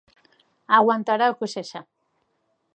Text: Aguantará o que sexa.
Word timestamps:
Aguantará 0.77 1.25
o 1.31 1.37
que 1.39 1.47
sexa. 1.55 1.81